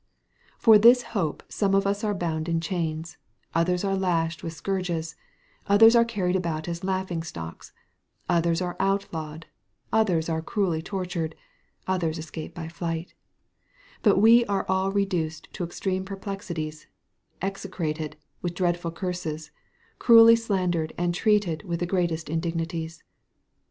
[0.57, 3.17] "For this hope some of us are bound in chains,
[3.53, 5.15] others are lashed with scourges,
[5.67, 7.71] others are carried about as laughing stocks,
[8.27, 9.45] others are outlawed,
[9.93, 11.35] others are cruelly tortured,
[11.85, 13.13] others escape by flight;
[14.01, 16.87] but we are all reduced to extreme perplexities,
[17.43, 19.51] execrated with dreadful curses,
[19.99, 23.03] cruelly slandered and treated with the greatest indignities.